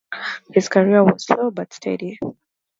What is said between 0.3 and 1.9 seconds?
His career was slow but